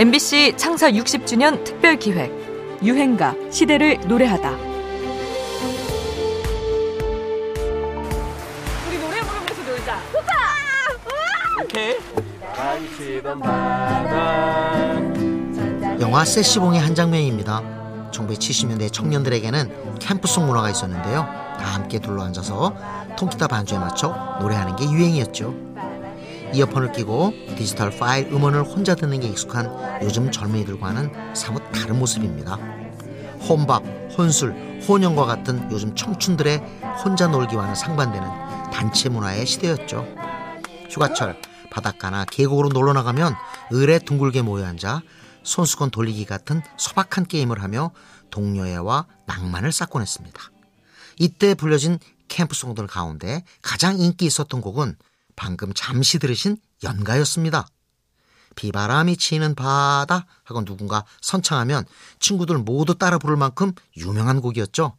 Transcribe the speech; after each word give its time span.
MBC 0.00 0.54
창사 0.56 0.90
60주년 0.90 1.62
특별 1.62 1.96
기획 1.96 2.32
유행가 2.82 3.34
시대를 3.50 4.00
노래하다. 4.08 4.50
우리 8.88 8.98
노래 8.98 9.20
부르면서 9.20 9.62
놀자. 9.70 10.00
오케이. 11.62 11.98
바다. 13.42 14.90
영화 16.00 16.24
세시봉의 16.24 16.80
한 16.80 16.94
장면입니다. 16.94 17.62
1970년대 18.10 18.90
청년들에게는 18.90 19.98
캠프송 19.98 20.46
문화가 20.46 20.70
있었는데요. 20.70 21.26
다 21.58 21.74
함께 21.74 21.98
둘러앉아서 21.98 22.74
통기타 23.18 23.48
반주에 23.48 23.76
맞춰 23.76 24.38
노래하는 24.40 24.76
게 24.76 24.90
유행이었죠. 24.90 25.69
이어폰을 26.52 26.92
끼고 26.92 27.32
디지털 27.56 27.90
파일 27.90 28.32
음원을 28.32 28.62
혼자 28.64 28.94
듣는 28.94 29.20
게 29.20 29.28
익숙한 29.28 30.00
요즘 30.02 30.30
젊은이들과는 30.30 31.34
사뭇 31.34 31.62
다른 31.72 31.98
모습입니다. 31.98 32.56
혼밥, 33.48 33.82
혼술, 34.16 34.52
혼연과 34.86 35.24
같은 35.24 35.70
요즘 35.70 35.94
청춘들의 35.94 36.58
혼자 37.04 37.26
놀기와는 37.26 37.74
상반되는 37.74 38.28
단체 38.72 39.08
문화의 39.08 39.46
시대였죠. 39.46 40.06
휴가철 40.90 41.40
바닷가나 41.70 42.24
계곡으로 42.24 42.68
놀러 42.68 42.92
나가면 42.92 43.34
을에 43.72 43.98
둥글게 44.00 44.42
모여 44.42 44.66
앉아 44.66 45.02
손수건 45.42 45.90
돌리기 45.90 46.24
같은 46.26 46.62
소박한 46.76 47.26
게임을 47.26 47.62
하며 47.62 47.92
동료애와 48.30 49.06
낭만을 49.26 49.72
쌓곤 49.72 50.02
했습니다. 50.02 50.40
이때 51.18 51.54
불려진 51.54 51.98
캠프송들 52.28 52.86
가운데 52.86 53.44
가장 53.62 53.98
인기 53.98 54.26
있었던 54.26 54.60
곡은 54.60 54.96
방금 55.40 55.72
잠시 55.72 56.18
들으신 56.18 56.58
연가였습니다. 56.84 57.66
비바람이 58.56 59.16
치는 59.16 59.54
바다 59.54 60.26
하고 60.44 60.62
누군가 60.66 61.06
선창하면 61.22 61.86
친구들 62.18 62.58
모두 62.58 62.98
따라 62.98 63.16
부를 63.16 63.38
만큼 63.38 63.72
유명한 63.96 64.42
곡이었죠. 64.42 64.98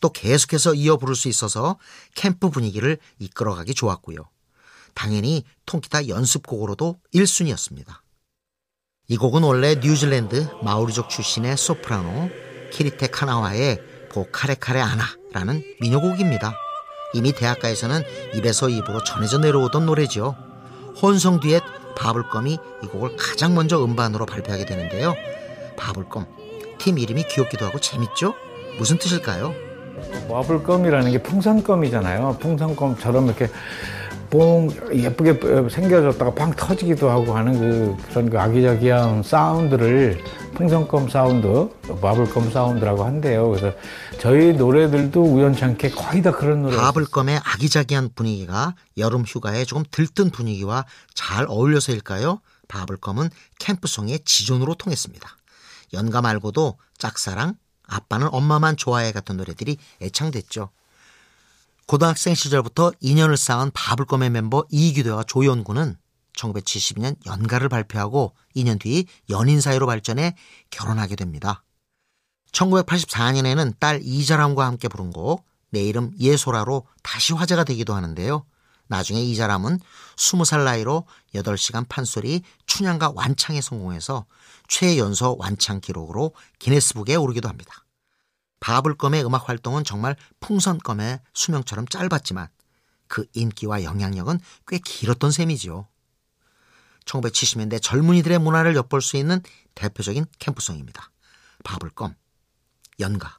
또 0.00 0.08
계속해서 0.08 0.74
이어 0.74 0.96
부를 0.96 1.14
수 1.14 1.28
있어서 1.28 1.78
캠프 2.16 2.50
분위기를 2.50 2.98
이끌어가기 3.20 3.74
좋았고요. 3.74 4.28
당연히 4.94 5.44
통기타 5.66 6.08
연습곡으로도 6.08 6.98
1순위였습니다. 7.14 8.00
이 9.06 9.16
곡은 9.16 9.44
원래 9.44 9.76
뉴질랜드 9.76 10.48
마오리족 10.64 11.10
출신의 11.10 11.56
소프라노 11.56 12.28
키리테 12.72 13.06
카나와의 13.06 13.78
보카레카레 14.10 14.80
아나라는 14.80 15.62
민요곡입니다. 15.80 16.65
이미 17.12 17.32
대학가에서는 17.32 18.02
입에서 18.34 18.68
입으로 18.68 19.02
전해져 19.04 19.38
내려오던 19.38 19.86
노래죠. 19.86 20.36
혼성 21.00 21.40
뒤에 21.40 21.60
바불껌이 21.96 22.58
이 22.82 22.86
곡을 22.86 23.16
가장 23.16 23.54
먼저 23.54 23.82
음반으로 23.82 24.26
발표하게 24.26 24.66
되는데요. 24.66 25.14
바불껌 25.76 26.26
팀 26.78 26.98
이름이 26.98 27.24
귀엽기도 27.28 27.64
하고 27.66 27.78
재밌죠? 27.80 28.34
무슨 28.78 28.98
뜻일까요? 28.98 29.54
마블껌이라는 30.28 31.10
게 31.12 31.22
풍선껌이잖아요. 31.22 32.36
풍선껌처럼 32.40 33.26
이렇게 33.26 33.48
뽕 34.30 34.68
예쁘게 34.92 35.68
생겨졌다가 35.68 36.34
팡 36.34 36.52
터지기도 36.52 37.10
하고 37.10 37.34
하는 37.34 37.58
그 37.58 37.96
그런 38.08 38.30
그 38.30 38.38
아기자기한 38.40 39.22
사운드를 39.22 40.22
풍선껌 40.54 41.08
사운드, 41.08 41.68
바블껌 42.00 42.50
사운드라고 42.50 43.04
한대요. 43.04 43.50
그래서 43.50 43.76
저희 44.18 44.54
노래들도 44.54 45.22
우연찮게 45.22 45.90
거의 45.90 46.22
다 46.22 46.32
그런 46.32 46.62
노래. 46.62 46.76
바블껌의 46.76 47.40
아기자기한 47.44 48.10
분위기가 48.14 48.74
여름 48.96 49.22
휴가에 49.22 49.64
조금 49.64 49.84
들뜬 49.90 50.30
분위기와 50.30 50.84
잘 51.14 51.46
어울려서일까요? 51.48 52.40
바블껌은 52.68 53.30
캠프송의 53.58 54.20
지존으로 54.24 54.74
통했습니다. 54.74 55.28
연가 55.92 56.22
말고도 56.22 56.78
짝사랑, 56.98 57.54
아빠는 57.86 58.28
엄마만 58.32 58.76
좋아해 58.76 59.12
같은 59.12 59.36
노래들이 59.36 59.76
애창됐죠. 60.02 60.70
고등학생 61.86 62.34
시절부터 62.34 62.92
인연을 63.00 63.36
쌓은 63.36 63.70
바블껌의 63.72 64.30
멤버 64.30 64.64
이규대와 64.70 65.24
조연구는 65.24 65.96
1972년 66.36 67.16
연가를 67.26 67.68
발표하고 67.68 68.34
2년 68.54 68.80
뒤 68.80 69.06
연인 69.30 69.60
사이로 69.60 69.86
발전해 69.86 70.36
결혼하게 70.70 71.16
됩니다. 71.16 71.62
1984년에는 72.52 73.78
딸 73.78 74.00
이자람과 74.02 74.66
함께 74.66 74.88
부른 74.88 75.10
곡 75.10 75.46
내 75.70 75.82
이름 75.82 76.12
예소라로 76.18 76.86
다시 77.02 77.32
화제가 77.32 77.64
되기도 77.64 77.94
하는데요. 77.94 78.46
나중에 78.88 79.20
이자람은 79.20 79.80
20살 80.16 80.64
나이로 80.64 81.06
8시간 81.34 81.86
판소리 81.88 82.42
춘향과 82.66 83.12
완창에 83.14 83.60
성공해서 83.60 84.26
최연소 84.68 85.36
완창 85.38 85.80
기록으로 85.80 86.34
기네스북에 86.58 87.16
오르기도 87.16 87.48
합니다. 87.48 87.85
바불껌의 88.66 89.24
음악 89.24 89.48
활동은 89.48 89.84
정말 89.84 90.16
풍선껌의 90.40 91.20
수명처럼 91.34 91.86
짧았지만 91.86 92.48
그 93.06 93.24
인기와 93.32 93.84
영향력은 93.84 94.40
꽤 94.66 94.78
길었던 94.78 95.30
셈이지요. 95.30 95.86
1970년대 97.04 97.80
젊은이들의 97.80 98.40
문화를 98.40 98.74
엿볼 98.74 99.02
수 99.02 99.16
있는 99.16 99.40
대표적인 99.76 100.26
캠프송입니다. 100.40 101.12
바불껌, 101.62 102.16
연가. 102.98 103.38